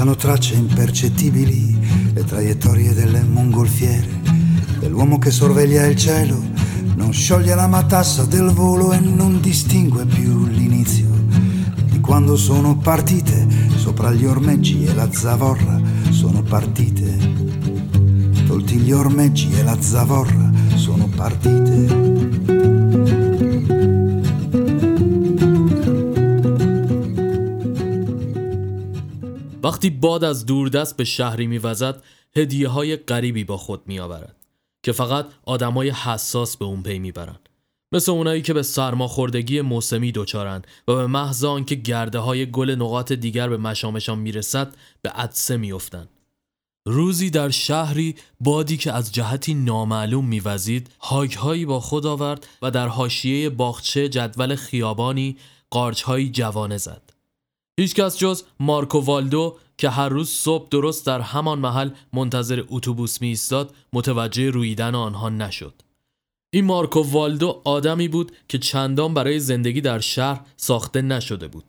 Lasciano 0.00 0.16
tracce 0.16 0.54
impercettibili 0.54 1.78
le 2.14 2.24
traiettorie 2.24 2.94
delle 2.94 3.22
mongolfiere, 3.22 4.08
dell'uomo 4.78 5.18
che 5.18 5.30
sorveglia 5.30 5.84
il 5.84 5.94
cielo, 5.94 6.42
non 6.94 7.12
scioglie 7.12 7.54
la 7.54 7.66
matassa 7.66 8.24
del 8.24 8.48
volo 8.48 8.92
e 8.92 8.98
non 8.98 9.42
distingue 9.42 10.06
più 10.06 10.46
l'inizio 10.46 11.10
di 11.84 12.00
quando 12.00 12.36
sono 12.36 12.78
partite 12.78 13.46
sopra 13.76 14.10
gli 14.10 14.24
ormeggi 14.24 14.84
e 14.84 14.94
la 14.94 15.12
zavorra 15.12 15.78
sono 16.08 16.42
partite. 16.42 17.18
Tolti 18.46 18.76
gli 18.76 18.92
ormeggi 18.92 19.52
e 19.52 19.62
la 19.62 19.78
zavorra 19.82 20.50
sono 20.76 21.10
partite. 21.14 22.79
وقتی 29.70 29.90
باد 29.90 30.24
از 30.24 30.46
دوردست 30.46 30.96
به 30.96 31.04
شهری 31.04 31.46
میوزد 31.46 32.02
هدیه 32.36 32.68
های 32.68 32.96
غریبی 32.96 33.44
با 33.44 33.56
خود 33.56 33.82
میآورد 33.86 34.36
که 34.82 34.92
فقط 34.92 35.26
آدمای 35.42 35.90
حساس 35.90 36.56
به 36.56 36.64
اون 36.64 36.82
پی 36.82 36.98
می‌برن 36.98 37.38
مثل 37.92 38.12
اونایی 38.12 38.42
که 38.42 38.54
به 38.54 38.62
سرماخوردگی 38.62 39.60
موسمی 39.60 40.12
دچارن 40.12 40.62
و 40.88 40.94
به 40.94 41.06
محض 41.06 41.44
آنکه 41.44 41.74
گرده 41.74 42.18
های 42.18 42.50
گل 42.50 42.70
نقاط 42.70 43.12
دیگر 43.12 43.48
به 43.48 43.56
مشامشان 43.56 44.18
می‌رسد 44.18 44.74
به 45.02 45.10
عدسه 45.10 45.56
میافتند. 45.56 46.08
روزی 46.86 47.30
در 47.30 47.50
شهری 47.50 48.14
بادی 48.40 48.76
که 48.76 48.92
از 48.92 49.12
جهتی 49.12 49.54
نامعلوم 49.54 50.26
میوزید 50.26 50.90
هایی 51.38 51.64
با 51.64 51.80
خود 51.80 52.06
آورد 52.06 52.46
و 52.62 52.70
در 52.70 52.88
حاشیه 52.88 53.50
باغچه 53.50 54.08
جدول 54.08 54.54
خیابانی 54.54 55.36
قارچهایی 55.70 56.30
جوانه 56.30 56.76
زد. 56.76 57.09
هیچکس 57.80 58.18
جز 58.18 58.42
مارکو 58.60 58.98
والدو 58.98 59.56
که 59.78 59.90
هر 59.90 60.08
روز 60.08 60.28
صبح 60.28 60.68
درست 60.70 61.06
در 61.06 61.20
همان 61.20 61.58
محل 61.58 61.90
منتظر 62.12 62.64
اتوبوس 62.68 63.20
می 63.20 63.28
ایستاد 63.28 63.74
متوجه 63.92 64.50
رویدن 64.50 64.94
آنها 64.94 65.28
نشد. 65.28 65.74
این 66.50 66.64
مارکو 66.64 67.02
والدو 67.02 67.62
آدمی 67.64 68.08
بود 68.08 68.32
که 68.48 68.58
چندان 68.58 69.14
برای 69.14 69.40
زندگی 69.40 69.80
در 69.80 69.98
شهر 69.98 70.40
ساخته 70.56 71.02
نشده 71.02 71.48
بود. 71.48 71.64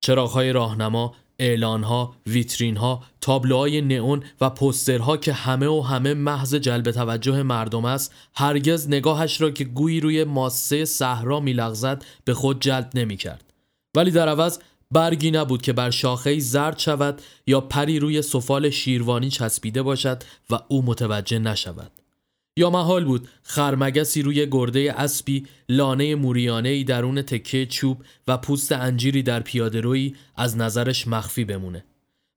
چراغهای 0.00 0.52
راهنما، 0.52 1.14
اعلانها، 1.38 2.14
ویترینها، 2.26 3.02
تابلوهای 3.20 3.80
نئون 3.80 4.22
و 4.40 4.50
پسترها 4.50 5.16
که 5.16 5.32
همه 5.32 5.66
و 5.66 5.80
همه 5.80 6.14
محض 6.14 6.54
جلب 6.54 6.90
توجه 6.90 7.42
مردم 7.42 7.84
است، 7.84 8.14
هرگز 8.34 8.88
نگاهش 8.88 9.40
را 9.40 9.50
که 9.50 9.64
گویی 9.64 10.00
روی 10.00 10.24
ماسه 10.24 10.84
صحرا 10.84 11.40
میلغزد 11.40 12.04
به 12.24 12.34
خود 12.34 12.60
جلب 12.60 12.90
نمی 12.94 13.16
کرد. 13.16 13.44
ولی 13.96 14.10
در 14.10 14.28
عوض 14.28 14.58
برگی 14.90 15.30
نبود 15.30 15.62
که 15.62 15.72
بر 15.72 15.90
شاخه 15.90 16.38
زرد 16.38 16.78
شود 16.78 17.22
یا 17.46 17.60
پری 17.60 17.98
روی 17.98 18.22
سفال 18.22 18.70
شیروانی 18.70 19.30
چسبیده 19.30 19.82
باشد 19.82 20.22
و 20.50 20.58
او 20.68 20.82
متوجه 20.82 21.38
نشود. 21.38 21.92
یا 22.56 22.70
محال 22.70 23.04
بود 23.04 23.28
خرمگسی 23.42 24.22
روی 24.22 24.46
گرده 24.50 24.94
اسبی 24.96 25.46
لانه 25.68 26.14
موریانه 26.14 26.68
ای 26.68 26.84
درون 26.84 27.22
تکه 27.22 27.66
چوب 27.66 28.02
و 28.28 28.36
پوست 28.36 28.72
انجیری 28.72 29.22
در 29.22 29.40
پیاده 29.40 30.12
از 30.36 30.56
نظرش 30.56 31.08
مخفی 31.08 31.44
بمونه 31.44 31.84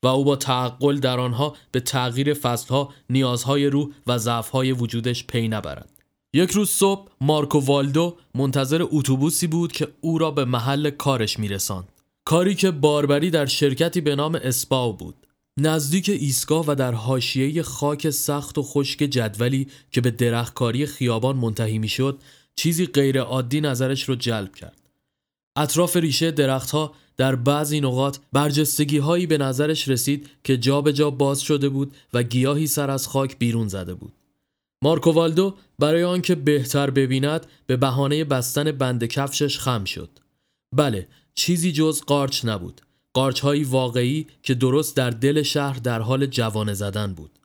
و 0.03 0.07
او 0.07 0.23
با 0.23 0.35
تعقل 0.35 0.99
در 0.99 1.19
آنها 1.19 1.55
به 1.71 1.79
تغییر 1.79 2.33
فصلها 2.33 2.93
نیازهای 3.09 3.65
روح 3.67 3.89
و 4.07 4.17
ضعفهای 4.17 4.71
وجودش 4.71 5.27
پی 5.27 5.47
نبرد. 5.47 5.89
یک 6.33 6.51
روز 6.51 6.69
صبح 6.69 7.09
مارکو 7.21 7.59
والدو 7.59 8.17
منتظر 8.35 8.85
اتوبوسی 8.91 9.47
بود 9.47 9.71
که 9.71 9.87
او 10.01 10.17
را 10.17 10.31
به 10.31 10.45
محل 10.45 10.89
کارش 10.89 11.39
میرساند. 11.39 11.92
کاری 12.25 12.55
که 12.55 12.71
باربری 12.71 13.29
در 13.29 13.45
شرکتی 13.45 14.01
به 14.01 14.15
نام 14.15 14.35
اسپاو 14.35 14.93
بود. 14.93 15.15
نزدیک 15.57 16.09
ایستگاه 16.09 16.65
و 16.67 16.75
در 16.75 16.91
حاشیه 16.91 17.63
خاک 17.63 18.09
سخت 18.09 18.57
و 18.57 18.63
خشک 18.63 18.99
جدولی 18.99 19.67
که 19.91 20.01
به 20.01 20.11
درختکاری 20.11 20.85
خیابان 20.85 21.35
منتهی 21.35 21.77
می‌شد 21.77 22.19
چیزی 22.55 22.85
غیر 22.85 23.21
عادی 23.21 23.61
نظرش 23.61 24.03
رو 24.03 24.15
جلب 24.15 24.55
کرد. 24.55 24.89
اطراف 25.55 25.97
ریشه 25.97 26.31
درختها 26.31 26.93
در 27.17 27.35
بعضی 27.35 27.81
نقاط 27.81 28.17
برجستگی 28.33 28.97
هایی 28.97 29.27
به 29.27 29.37
نظرش 29.37 29.87
رسید 29.87 30.29
که 30.43 30.57
جابجا 30.57 30.91
جا 30.91 31.09
باز 31.09 31.41
شده 31.41 31.69
بود 31.69 31.95
و 32.13 32.23
گیاهی 32.23 32.67
سر 32.67 32.89
از 32.89 33.07
خاک 33.07 33.39
بیرون 33.39 33.67
زده 33.67 33.93
بود. 33.93 34.13
مارکووالدو 34.83 35.55
برای 35.79 36.03
آنکه 36.03 36.35
بهتر 36.35 36.89
ببیند 36.89 37.45
به 37.67 37.77
بهانه 37.77 38.23
بستن 38.23 38.71
بند 38.71 39.05
کفشش 39.05 39.59
خم 39.59 39.83
شد. 39.83 40.09
بله 40.75 41.07
چیزی 41.35 41.71
جز 41.71 42.01
قارچ 42.01 42.45
نبود. 42.45 42.81
قارچهایی 43.13 43.63
واقعی 43.63 44.27
که 44.43 44.53
درست 44.53 44.97
در 44.97 45.09
دل 45.09 45.41
شهر 45.41 45.79
در 45.79 45.99
حال 45.99 46.25
جوانه 46.25 46.73
زدن 46.73 47.13
بود. 47.13 47.39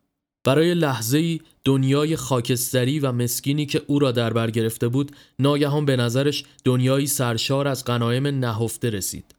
برای 0.45 0.75
لحظه 0.75 1.19
ای 1.19 1.41
دنیای 1.65 2.17
خاکستری 2.17 3.01
و 3.01 3.13
مسکینی 3.13 3.67
که 3.67 3.83
او 3.87 3.99
را 3.99 4.13
در 4.13 4.33
بر 4.33 4.51
گرفته 4.51 4.89
بود 4.89 5.13
ناگهان 5.39 5.85
به 5.85 5.97
نظرش 5.97 6.45
دنیایی 6.65 7.07
سرشار 7.07 7.69
از 7.69 7.85
غنایم 7.85 8.27
نهفته 8.27 8.91
رسید. 8.91 9.35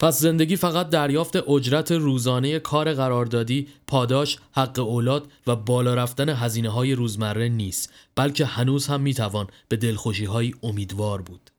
پس 0.00 0.20
زندگی 0.20 0.56
فقط 0.56 0.90
دریافت 0.90 1.36
اجرت 1.36 1.92
روزانه 1.92 2.58
کار 2.58 2.94
قراردادی، 2.94 3.68
پاداش، 3.86 4.38
حق 4.52 4.78
اولاد 4.78 5.28
و 5.46 5.56
بالا 5.56 5.94
رفتن 5.94 6.28
هزینه 6.28 6.68
های 6.68 6.92
روزمره 6.92 7.48
نیست 7.48 7.92
بلکه 8.16 8.46
هنوز 8.46 8.86
هم 8.86 9.00
می‌توان 9.00 9.46
به 9.68 9.76
دلخوشی 9.76 10.24
های 10.24 10.54
امیدوار 10.62 11.22
بود. 11.22 11.49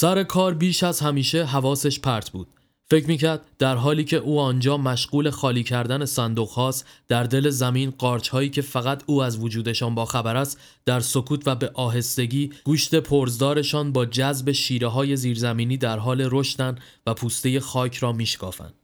سر 0.00 0.22
کار 0.22 0.54
بیش 0.54 0.82
از 0.82 1.00
همیشه 1.00 1.44
حواسش 1.44 2.00
پرت 2.00 2.30
بود. 2.30 2.48
فکر 2.90 3.06
می‌کرد 3.06 3.40
در 3.58 3.76
حالی 3.76 4.04
که 4.04 4.16
او 4.16 4.40
آنجا 4.40 4.76
مشغول 4.76 5.30
خالی 5.30 5.62
کردن 5.62 6.04
صندوق 6.04 6.48
هاست 6.48 6.86
در 7.08 7.24
دل 7.24 7.50
زمین 7.50 7.90
قارچ 7.90 8.28
هایی 8.28 8.50
که 8.50 8.62
فقط 8.62 9.02
او 9.06 9.22
از 9.22 9.38
وجودشان 9.38 9.94
با 9.94 10.04
خبر 10.04 10.36
است 10.36 10.60
در 10.84 11.00
سکوت 11.00 11.42
و 11.46 11.54
به 11.54 11.70
آهستگی 11.74 12.50
گوشت 12.64 12.94
پرزدارشان 12.94 13.92
با 13.92 14.06
جذب 14.06 14.52
شیره 14.52 14.88
های 14.88 15.16
زیرزمینی 15.16 15.76
در 15.76 15.98
حال 15.98 16.28
رشدن 16.30 16.78
و 17.06 17.14
پوسته 17.14 17.60
خاک 17.60 17.96
را 17.96 18.12
میشکافند. 18.12 18.74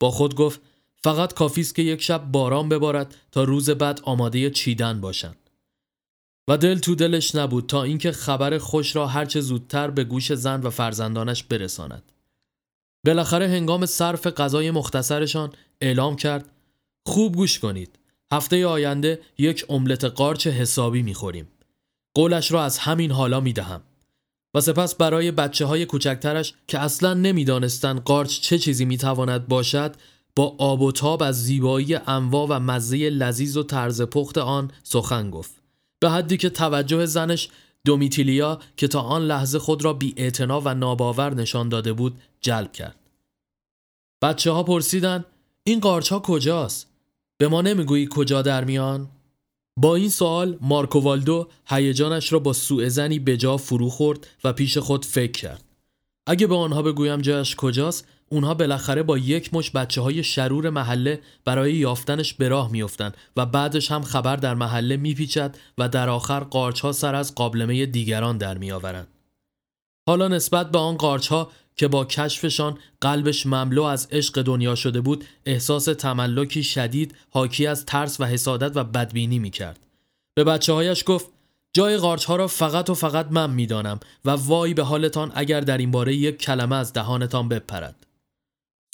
با 0.00 0.10
خود 0.10 0.34
گفت 0.34 0.60
فقط 1.02 1.34
کافی 1.34 1.60
است 1.60 1.74
که 1.74 1.82
یک 1.82 2.02
شب 2.02 2.24
باران 2.32 2.68
ببارد 2.68 3.14
تا 3.32 3.44
روز 3.44 3.70
بعد 3.70 4.00
آماده 4.04 4.50
چیدن 4.50 5.00
باشند. 5.00 5.49
و 6.50 6.56
دل 6.56 6.78
تو 6.78 6.94
دلش 6.94 7.34
نبود 7.34 7.66
تا 7.66 7.82
اینکه 7.82 8.12
خبر 8.12 8.58
خوش 8.58 8.96
را 8.96 9.06
هرچه 9.06 9.40
زودتر 9.40 9.90
به 9.90 10.04
گوش 10.04 10.32
زن 10.32 10.60
و 10.62 10.70
فرزندانش 10.70 11.42
برساند. 11.42 12.02
بالاخره 13.06 13.48
هنگام 13.48 13.86
صرف 13.86 14.26
غذای 14.26 14.70
مختصرشان 14.70 15.52
اعلام 15.80 16.16
کرد 16.16 16.48
خوب 17.06 17.34
گوش 17.36 17.58
کنید. 17.58 17.98
هفته 18.32 18.66
آینده 18.66 19.20
یک 19.38 19.66
املت 19.68 20.04
قارچ 20.04 20.46
حسابی 20.46 21.02
می‌خوریم. 21.02 21.48
قولش 22.14 22.52
را 22.52 22.64
از 22.64 22.78
همین 22.78 23.10
حالا 23.10 23.40
می 23.40 23.52
دهم. 23.52 23.82
و 24.54 24.60
سپس 24.60 24.94
برای 24.94 25.30
بچه 25.30 25.66
های 25.66 25.86
کوچکترش 25.86 26.54
که 26.68 26.78
اصلا 26.78 27.14
نمی‌دانستند 27.14 28.00
قارچ 28.00 28.40
چه 28.40 28.58
چیزی 28.58 28.84
می‌تواند 28.84 29.48
باشد 29.48 29.94
با 30.36 30.56
آب 30.58 30.82
و 30.82 30.92
تاب 30.92 31.22
از 31.22 31.44
زیبایی 31.44 31.94
انواع 31.94 32.46
و 32.50 32.60
مزه 32.60 32.96
لذیذ 32.96 33.56
و 33.56 33.62
طرز 33.62 34.02
پخت 34.02 34.38
آن 34.38 34.70
سخن 34.82 35.30
گفت 35.30 35.59
به 36.00 36.10
حدی 36.10 36.36
که 36.36 36.50
توجه 36.50 37.06
زنش 37.06 37.48
دومیتیلیا 37.84 38.60
که 38.76 38.88
تا 38.88 39.00
آن 39.00 39.22
لحظه 39.22 39.58
خود 39.58 39.84
را 39.84 39.92
بی 39.92 40.14
و 40.48 40.74
ناباور 40.74 41.34
نشان 41.34 41.68
داده 41.68 41.92
بود 41.92 42.18
جلب 42.40 42.72
کرد 42.72 42.96
بچه 44.22 44.50
ها 44.50 44.62
پرسیدن 44.62 45.24
این 45.64 45.80
قارچ 45.80 46.12
ها 46.12 46.18
کجاست؟ 46.18 46.86
به 47.38 47.48
ما 47.48 47.62
نمی‌گویی 47.62 48.08
کجا 48.10 48.42
در 48.42 48.64
میان؟ 48.64 49.08
با 49.76 49.94
این 49.94 50.08
سوال 50.08 50.58
مارکووالدو 50.60 51.48
هیجانش 51.66 52.32
را 52.32 52.38
با 52.38 52.52
سوء 52.52 52.88
زنی 52.88 53.18
به 53.18 53.36
جا 53.36 53.56
فرو 53.56 53.88
خورد 53.88 54.26
و 54.44 54.52
پیش 54.52 54.78
خود 54.78 55.04
فکر 55.04 55.32
کرد. 55.32 55.64
اگه 56.26 56.46
به 56.46 56.56
آنها 56.56 56.82
بگویم 56.82 57.20
جایش 57.20 57.56
کجاست 57.56 58.06
اونها 58.32 58.54
بالاخره 58.54 59.02
با 59.02 59.18
یک 59.18 59.54
مش 59.54 59.70
بچه 59.70 60.00
های 60.00 60.22
شرور 60.22 60.70
محله 60.70 61.20
برای 61.44 61.74
یافتنش 61.74 62.34
به 62.34 62.48
راه 62.48 62.70
میافتند 62.70 63.16
و 63.36 63.46
بعدش 63.46 63.90
هم 63.90 64.02
خبر 64.02 64.36
در 64.36 64.54
محله 64.54 64.96
میپیچد 64.96 65.56
و 65.78 65.88
در 65.88 66.08
آخر 66.08 66.40
قارچ 66.40 66.80
ها 66.80 66.92
سر 66.92 67.14
از 67.14 67.34
قابلمه 67.34 67.86
دیگران 67.86 68.38
در 68.38 68.58
میآورند. 68.58 69.08
حالا 70.08 70.28
نسبت 70.28 70.70
به 70.70 70.78
آن 70.78 70.96
قارچ 70.96 71.28
ها 71.28 71.50
که 71.76 71.88
با 71.88 72.04
کشفشان 72.04 72.78
قلبش 73.00 73.46
مملو 73.46 73.82
از 73.82 74.08
عشق 74.10 74.42
دنیا 74.42 74.74
شده 74.74 75.00
بود 75.00 75.24
احساس 75.46 75.84
تملکی 75.84 76.62
شدید 76.62 77.14
حاکی 77.30 77.66
از 77.66 77.86
ترس 77.86 78.20
و 78.20 78.24
حسادت 78.24 78.76
و 78.76 78.84
بدبینی 78.84 79.38
می 79.38 79.50
کرد. 79.50 79.78
به 80.34 80.44
بچه 80.44 80.72
هایش 80.72 81.04
گفت 81.06 81.26
جای 81.72 81.96
قارچ 81.96 82.24
ها 82.24 82.36
را 82.36 82.46
فقط 82.46 82.90
و 82.90 82.94
فقط 82.94 83.26
من 83.30 83.50
می‌دانم 83.50 84.00
و 84.24 84.30
وای 84.30 84.74
به 84.74 84.82
حالتان 84.82 85.32
اگر 85.34 85.60
در 85.60 85.78
این 85.78 85.90
باره 85.90 86.14
یک 86.14 86.38
کلمه 86.38 86.76
از 86.76 86.92
دهانتان 86.92 87.48
بپرد. 87.48 88.06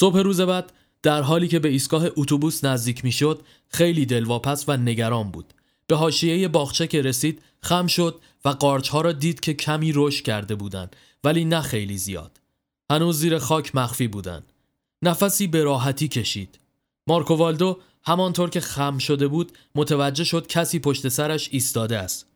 صبح 0.00 0.18
روز 0.18 0.40
بعد 0.40 0.72
در 1.02 1.22
حالی 1.22 1.48
که 1.48 1.58
به 1.58 1.68
ایستگاه 1.68 2.06
اتوبوس 2.16 2.64
نزدیک 2.64 3.04
می‌شد 3.04 3.42
خیلی 3.68 4.06
دلواپس 4.06 4.68
و 4.68 4.76
نگران 4.76 5.30
بود. 5.30 5.54
به 5.86 5.96
حاشیه 5.96 6.48
باغچه 6.48 6.86
که 6.86 7.02
رسید 7.02 7.42
خم 7.62 7.86
شد 7.86 8.20
و 8.44 8.48
قارچ 8.48 8.88
ها 8.88 9.00
را 9.00 9.12
دید 9.12 9.40
که 9.40 9.54
کمی 9.54 9.92
رشد 9.94 10.24
کرده 10.24 10.54
بودند 10.54 10.96
ولی 11.24 11.44
نه 11.44 11.60
خیلی 11.60 11.98
زیاد. 11.98 12.40
هنوز 12.90 13.18
زیر 13.18 13.38
خاک 13.38 13.74
مخفی 13.74 14.08
بودند. 14.08 14.52
نفسی 15.02 15.46
به 15.46 15.62
راحتی 15.62 16.08
کشید. 16.08 16.58
مارکووالدو 17.06 17.78
همانطور 18.04 18.50
که 18.50 18.60
خم 18.60 18.98
شده 18.98 19.28
بود 19.28 19.52
متوجه 19.74 20.24
شد 20.24 20.46
کسی 20.46 20.78
پشت 20.78 21.08
سرش 21.08 21.48
ایستاده 21.52 21.98
است. 21.98 22.26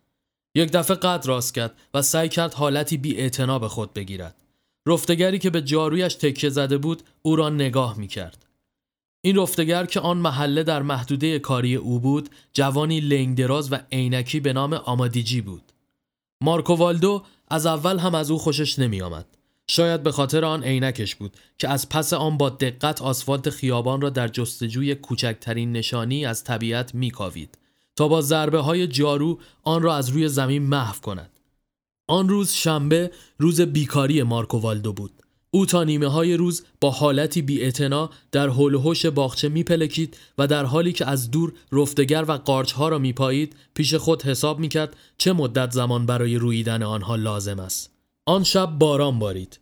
یک 0.54 0.70
دفعه 0.70 0.96
قد 0.96 1.26
راست 1.26 1.54
کرد 1.54 1.74
و 1.94 2.02
سعی 2.02 2.28
کرد 2.28 2.54
حالتی 2.54 2.96
بی 2.96 3.30
به 3.60 3.68
خود 3.68 3.94
بگیرد. 3.94 4.34
رفتگری 4.86 5.38
که 5.38 5.50
به 5.50 5.62
جارویش 5.62 6.14
تکیه 6.14 6.50
زده 6.50 6.78
بود 6.78 7.02
او 7.22 7.36
را 7.36 7.48
نگاه 7.48 7.98
می 7.98 8.08
کرد. 8.08 8.46
این 9.22 9.36
رفتگر 9.36 9.86
که 9.86 10.00
آن 10.00 10.18
محله 10.18 10.62
در 10.62 10.82
محدوده 10.82 11.38
کاری 11.38 11.76
او 11.76 12.00
بود 12.00 12.28
جوانی 12.52 13.00
لنگدراز 13.00 13.72
و 13.72 13.76
عینکی 13.92 14.40
به 14.40 14.52
نام 14.52 14.72
آمادیجی 14.72 15.40
بود. 15.40 15.62
مارکووالدو 16.40 17.22
از 17.48 17.66
اول 17.66 17.98
هم 17.98 18.14
از 18.14 18.30
او 18.30 18.38
خوشش 18.38 18.78
نمی 18.78 19.02
آمد. 19.02 19.26
شاید 19.66 20.02
به 20.02 20.12
خاطر 20.12 20.44
آن 20.44 20.64
عینکش 20.64 21.14
بود 21.14 21.36
که 21.58 21.68
از 21.68 21.88
پس 21.88 22.12
آن 22.12 22.36
با 22.36 22.50
دقت 22.50 23.02
آسفالت 23.02 23.50
خیابان 23.50 24.00
را 24.00 24.10
در 24.10 24.28
جستجوی 24.28 24.94
کوچکترین 24.94 25.72
نشانی 25.72 26.26
از 26.26 26.44
طبیعت 26.44 26.94
میکاوید 26.94 27.58
تا 27.96 28.08
با 28.08 28.20
ضربه 28.20 28.58
های 28.58 28.86
جارو 28.86 29.38
آن 29.62 29.82
را 29.82 29.96
از 29.96 30.08
روی 30.08 30.28
زمین 30.28 30.62
محو 30.62 31.00
کند. 31.00 31.29
آن 32.10 32.28
روز 32.28 32.52
شنبه 32.52 33.10
روز 33.38 33.60
بیکاری 33.60 34.22
مارکووالدو 34.22 34.92
بود. 34.92 35.12
او 35.50 35.66
تا 35.66 35.84
نیمه 35.84 36.06
های 36.06 36.36
روز 36.36 36.62
با 36.80 36.90
حالتی 36.90 37.42
بی 37.42 37.72
در 38.32 38.48
حول 38.48 38.74
هوش 38.74 39.06
باغچه 39.06 39.48
میپلکید 39.48 40.16
و 40.38 40.46
در 40.46 40.64
حالی 40.64 40.92
که 40.92 41.06
از 41.06 41.30
دور 41.30 41.52
رفتگر 41.72 42.24
و 42.28 42.32
قارچ 42.32 42.72
ها 42.72 42.88
را 42.88 42.98
میپایید 42.98 43.56
پیش 43.74 43.94
خود 43.94 44.22
حساب 44.22 44.58
می‌کرد 44.58 44.96
چه 45.18 45.32
مدت 45.32 45.70
زمان 45.70 46.06
برای 46.06 46.36
رویدن 46.36 46.82
آنها 46.82 47.16
لازم 47.16 47.60
است. 47.60 47.90
آن 48.26 48.44
شب 48.44 48.70
باران 48.78 49.18
بارید. 49.18 49.59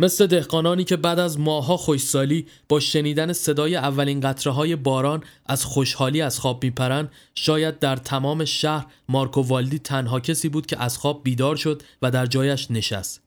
مثل 0.00 0.26
دهقانانی 0.26 0.84
که 0.84 0.96
بعد 0.96 1.18
از 1.18 1.40
ماها 1.40 1.76
خوشسالی 1.76 2.46
با 2.68 2.80
شنیدن 2.80 3.32
صدای 3.32 3.76
اولین 3.76 4.20
قطره 4.20 4.52
های 4.52 4.76
باران 4.76 5.24
از 5.46 5.64
خوشحالی 5.64 6.22
از 6.22 6.38
خواب 6.38 6.64
میپرند 6.64 7.10
شاید 7.34 7.78
در 7.78 7.96
تمام 7.96 8.44
شهر 8.44 8.86
مارکو 9.08 9.42
والدی 9.42 9.78
تنها 9.78 10.20
کسی 10.20 10.48
بود 10.48 10.66
که 10.66 10.82
از 10.82 10.98
خواب 10.98 11.24
بیدار 11.24 11.56
شد 11.56 11.82
و 12.02 12.10
در 12.10 12.26
جایش 12.26 12.70
نشست. 12.70 13.22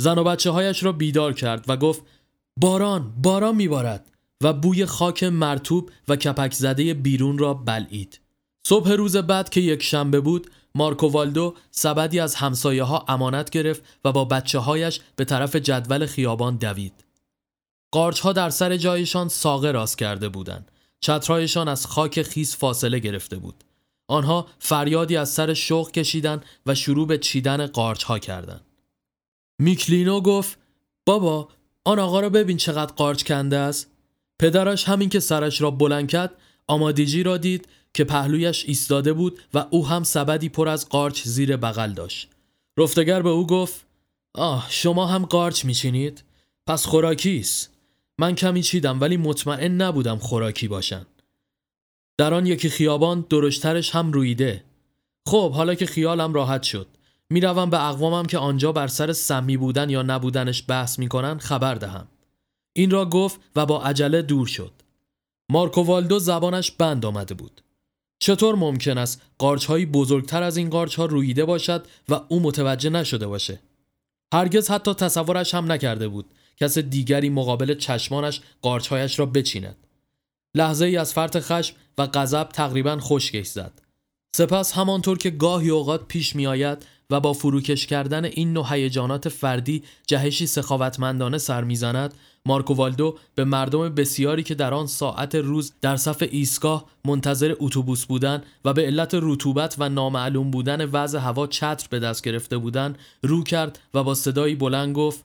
زن 0.00 0.18
و 0.18 0.24
بچه 0.24 0.50
هایش 0.50 0.82
را 0.82 0.92
بیدار 0.92 1.32
کرد 1.32 1.64
و 1.68 1.76
گفت 1.76 2.02
باران 2.60 3.14
باران 3.22 3.56
میبارد. 3.56 4.10
و 4.42 4.52
بوی 4.52 4.86
خاک 4.86 5.24
مرتوب 5.24 5.90
و 6.08 6.16
کپک 6.16 6.52
زده 6.54 6.94
بیرون 6.94 7.38
را 7.38 7.54
بلعید. 7.54 8.20
صبح 8.66 8.92
روز 8.92 9.16
بعد 9.16 9.48
که 9.48 9.60
یک 9.60 9.82
شنبه 9.82 10.20
بود 10.20 10.50
مارکووالدو 10.74 11.54
سبدی 11.70 12.20
از 12.20 12.34
همسایه 12.34 12.82
ها 12.82 13.04
امانت 13.08 13.50
گرفت 13.50 13.82
و 14.04 14.12
با 14.12 14.24
بچه 14.24 14.58
هایش 14.58 15.00
به 15.16 15.24
طرف 15.24 15.56
جدول 15.56 16.06
خیابان 16.06 16.56
دوید. 16.56 17.04
قارچ 17.92 18.20
ها 18.20 18.32
در 18.32 18.50
سر 18.50 18.76
جایشان 18.76 19.28
ساقه 19.28 19.70
راست 19.70 19.98
کرده 19.98 20.28
بودند. 20.28 20.70
چترهایشان 21.00 21.68
از 21.68 21.86
خاک 21.86 22.22
خیس 22.22 22.56
فاصله 22.56 22.98
گرفته 22.98 23.36
بود. 23.36 23.64
آنها 24.08 24.46
فریادی 24.58 25.16
از 25.16 25.28
سر 25.28 25.54
شوق 25.54 25.90
کشیدند 25.90 26.44
و 26.66 26.74
شروع 26.74 27.06
به 27.06 27.18
چیدن 27.18 27.66
قارچ 27.66 28.02
ها 28.02 28.18
کردند. 28.18 28.64
میکلینو 29.58 30.20
گفت 30.20 30.58
بابا 31.06 31.48
آن 31.84 31.98
آقا 31.98 32.20
را 32.20 32.28
ببین 32.28 32.56
چقدر 32.56 32.92
قارچ 32.92 33.24
کنده 33.24 33.56
است. 33.56 33.90
پدرش 34.38 34.88
همین 34.88 35.08
که 35.08 35.20
سرش 35.20 35.60
را 35.60 35.70
بلند 35.70 36.08
کرد 36.08 36.36
آمادیجی 36.66 37.22
را 37.22 37.36
دید 37.36 37.68
که 37.94 38.04
پهلویش 38.04 38.64
ایستاده 38.64 39.12
بود 39.12 39.40
و 39.54 39.66
او 39.70 39.86
هم 39.86 40.02
سبدی 40.02 40.48
پر 40.48 40.68
از 40.68 40.88
قارچ 40.88 41.22
زیر 41.22 41.56
بغل 41.56 41.92
داشت. 41.92 42.28
رفتگر 42.76 43.22
به 43.22 43.28
او 43.28 43.46
گفت 43.46 43.86
آه 44.34 44.66
شما 44.70 45.06
هم 45.06 45.24
قارچ 45.26 45.64
میچینید؟ 45.64 46.24
پس 46.66 46.86
خوراکیست. 46.86 47.70
من 48.18 48.34
کمی 48.34 48.62
چیدم 48.62 49.00
ولی 49.00 49.16
مطمئن 49.16 49.80
نبودم 49.80 50.18
خوراکی 50.18 50.68
باشن. 50.68 51.06
در 52.18 52.34
آن 52.34 52.46
یکی 52.46 52.68
خیابان 52.68 53.26
درشترش 53.30 53.94
هم 53.94 54.12
رویده. 54.12 54.64
خب 55.26 55.52
حالا 55.52 55.74
که 55.74 55.86
خیالم 55.86 56.34
راحت 56.34 56.62
شد. 56.62 56.86
می‌روم 57.30 57.70
به 57.70 57.84
اقوامم 57.84 58.26
که 58.26 58.38
آنجا 58.38 58.72
بر 58.72 58.86
سر 58.86 59.12
سمی 59.12 59.56
بودن 59.56 59.90
یا 59.90 60.02
نبودنش 60.02 60.64
بحث 60.68 60.98
می‌کنن 60.98 61.38
خبر 61.38 61.74
دهم. 61.74 62.08
این 62.72 62.90
را 62.90 63.04
گفت 63.04 63.40
و 63.56 63.66
با 63.66 63.82
عجله 63.82 64.22
دور 64.22 64.46
شد. 64.46 64.72
مارکووالدو 65.48 66.18
زبانش 66.18 66.70
بند 66.70 67.06
آمده 67.06 67.34
بود. 67.34 67.60
چطور 68.18 68.54
ممکن 68.54 68.98
است 68.98 69.22
قارچ 69.38 69.64
هایی 69.66 69.86
بزرگتر 69.86 70.42
از 70.42 70.56
این 70.56 70.70
قارچ 70.70 70.94
ها 70.94 71.04
رویده 71.04 71.44
باشد 71.44 71.86
و 72.08 72.20
او 72.28 72.40
متوجه 72.40 72.90
نشده 72.90 73.26
باشه؟ 73.26 73.60
هرگز 74.34 74.70
حتی 74.70 74.94
تصورش 74.94 75.54
هم 75.54 75.72
نکرده 75.72 76.08
بود 76.08 76.26
کس 76.56 76.78
دیگری 76.78 77.28
مقابل 77.28 77.74
چشمانش 77.74 78.40
قارچهایش 78.62 79.18
را 79.18 79.26
بچیند. 79.26 79.76
لحظه 80.54 80.84
ای 80.84 80.96
از 80.96 81.12
فرط 81.12 81.36
خشم 81.40 81.76
و 81.98 82.06
غضب 82.06 82.48
تقریبا 82.48 82.98
خشکش 83.00 83.46
زد. 83.46 83.72
سپس 84.36 84.72
همانطور 84.72 85.18
که 85.18 85.30
گاهی 85.30 85.70
اوقات 85.70 86.06
پیش 86.08 86.36
می 86.36 86.46
آید 86.46 86.86
و 87.10 87.20
با 87.20 87.32
فروکش 87.32 87.86
کردن 87.86 88.24
این 88.24 88.52
نوع 88.52 88.74
هیجانات 88.74 89.28
فردی 89.28 89.82
جهشی 90.06 90.46
سخاوتمندانه 90.46 91.38
سر 91.38 91.64
می‌زند 91.64 92.14
مارکووالدو 92.46 93.18
به 93.34 93.44
مردم 93.44 93.88
بسیاری 93.88 94.42
که 94.42 94.54
در 94.54 94.74
آن 94.74 94.86
ساعت 94.86 95.34
روز 95.34 95.72
در 95.80 95.96
صف 95.96 96.24
ایستگاه 96.30 96.84
منتظر 97.04 97.54
اتوبوس 97.58 98.04
بودند 98.04 98.46
و 98.64 98.72
به 98.72 98.86
علت 98.86 99.10
رطوبت 99.12 99.76
و 99.78 99.88
نامعلوم 99.88 100.50
بودن 100.50 100.84
وضع 100.84 101.18
هوا 101.18 101.46
چتر 101.46 101.86
به 101.90 101.98
دست 101.98 102.24
گرفته 102.24 102.58
بودند 102.58 102.98
رو 103.22 103.42
کرد 103.42 103.78
و 103.94 104.02
با 104.02 104.14
صدایی 104.14 104.54
بلند 104.54 104.94
گفت 104.94 105.24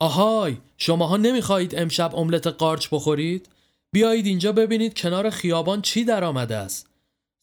آهای 0.00 0.56
شماها 0.78 1.16
نمی‌خواهید 1.16 1.74
امشب 1.78 2.16
املت 2.16 2.46
قارچ 2.46 2.88
بخورید؟ 2.92 3.48
بیایید 3.92 4.26
اینجا 4.26 4.52
ببینید 4.52 4.98
کنار 4.98 5.30
خیابان 5.30 5.82
چی 5.82 6.04
در 6.04 6.24
آمده 6.24 6.56
است. 6.56 6.86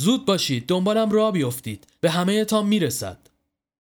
زود 0.02 0.26
باشید 0.26 0.68
دنبالم 0.68 1.12
را 1.12 1.32
بیفتید 1.32 1.88
به 2.02 2.12
همه 2.12 2.46
تا 2.46 2.62
می‌رسد. 2.62 3.18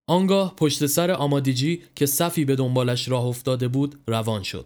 آنگاه 0.08 0.56
پشت 0.56 0.86
سر 0.86 1.12
آمادیجی 1.12 1.82
که 1.96 2.06
صفی 2.06 2.46
به 2.46 2.56
دنبالش 2.56 3.08
راه 3.08 3.26
افتاده 3.26 3.68
بود 3.68 4.00
روان 4.08 4.44
شد. 4.44 4.66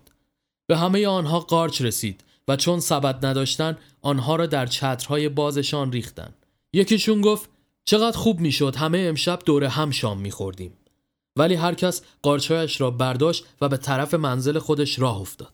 به 0.67 0.77
همه 0.77 1.07
آنها 1.07 1.39
قارچ 1.39 1.81
رسید 1.81 2.23
و 2.47 2.55
چون 2.55 2.79
سبد 2.79 3.25
نداشتن 3.25 3.77
آنها 4.01 4.35
را 4.35 4.45
در 4.45 4.65
چترهای 4.65 5.29
بازشان 5.29 5.91
ریختن 5.91 6.33
یکیشون 6.73 7.21
گفت 7.21 7.49
چقدر 7.85 8.17
خوب 8.17 8.39
می‌شد 8.39 8.75
همه 8.75 8.97
امشب 8.97 9.39
دور 9.45 9.63
هم 9.63 9.91
شام 9.91 10.19
میخوردیم. 10.19 10.73
ولی 11.35 11.55
هر 11.55 11.73
کس 11.73 12.01
قارچهایش 12.21 12.81
را 12.81 12.91
برداشت 12.91 13.45
و 13.61 13.69
به 13.69 13.77
طرف 13.77 14.13
منزل 14.13 14.59
خودش 14.59 14.99
راه 14.99 15.21
افتاد. 15.21 15.53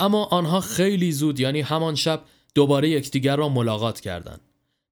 اما 0.00 0.24
آنها 0.24 0.60
خیلی 0.60 1.12
زود 1.12 1.40
یعنی 1.40 1.60
همان 1.60 1.94
شب 1.94 2.22
دوباره 2.54 2.88
یکدیگر 2.88 3.36
را 3.36 3.48
ملاقات 3.48 4.00
کردند. 4.00 4.40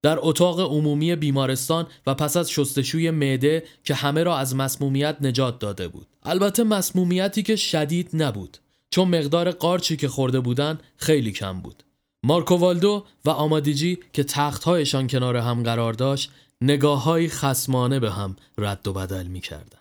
در 0.03 0.19
اتاق 0.21 0.61
عمومی 0.61 1.17
بیمارستان 1.17 1.87
و 2.07 2.15
پس 2.15 2.37
از 2.37 2.51
شستشوی 2.51 3.11
معده 3.11 3.65
که 3.85 3.95
همه 3.95 4.23
را 4.23 4.37
از 4.37 4.57
مسمومیت 4.57 5.17
نجات 5.21 5.59
داده 5.59 5.89
بود. 5.89 6.07
البته 6.23 6.65
مسمومیتی 6.65 7.43
که 7.43 7.57
شدید 7.57 8.11
نبود. 8.13 8.59
چون 8.95 9.09
مقدار 9.09 9.51
قارچی 9.51 9.97
که 9.97 10.09
خورده 10.09 10.41
بودن 10.41 10.79
خیلی 10.97 11.33
کم 11.33 11.61
بود. 11.61 11.85
مارکووالدو 12.25 13.05
و 13.25 13.31
آمادیجی 13.31 13.99
که 14.13 14.25
تختهایشان 14.25 15.07
کنار 15.07 15.37
هم 15.37 15.63
قرار 15.63 15.93
داشت 15.93 16.31
نگاه 16.61 17.03
های 17.03 17.29
خسمانه 17.29 18.01
به 18.01 18.11
هم 18.11 18.37
رد 18.59 18.89
و 18.89 18.93
بدل 18.93 19.27
می 19.27 19.41
کردن. 19.41 19.79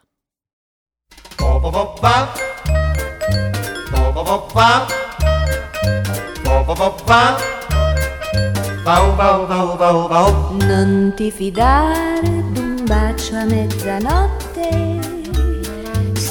Non 10.74 10.94
ti 11.18 11.28
fidare 11.38 12.36
d'un 12.56 12.74
bacio 12.90 13.36
a 13.42 13.44
mezzanotte, 13.52 14.43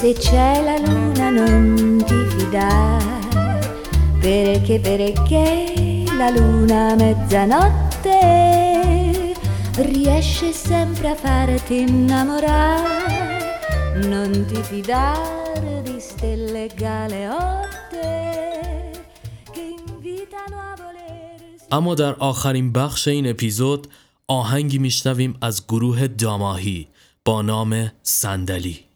se 0.03 0.13
c'è 0.15 0.53
la 0.65 0.79
luna 0.79 1.31
non 1.31 2.03
ti 2.05 2.21
fidare, 2.35 3.61
perché 4.21 4.81
perché 4.81 6.05
la 6.19 6.29
luna 6.31 6.89
a 6.89 6.95
mezzanotte 6.97 8.19
riesce 9.77 10.53
sempre 10.53 11.11
a 11.11 11.15
farti 11.15 11.83
innamorare, 11.83 13.61
non 14.09 14.45
ti 14.49 14.61
fidare 14.71 15.83
di 15.85 16.01
stelle 16.01 16.69
galeotte 16.75 18.11
che 19.53 19.65
invitano 19.87 20.57
a 20.57 20.75
volersi. 20.83 21.67
اما 21.71 21.95
در 21.95 22.15
آخرین 22.15 22.73
بخش 22.73 23.09
این 23.09 23.27
اپیزود 23.27 23.89
آهنگی 24.29 24.79
میشنویم 24.79 25.37
از 25.41 25.67
گروه 25.67 26.07
داماهی 26.07 26.89
با 27.25 27.43
نام 27.43 27.91
صندلی 28.03 28.92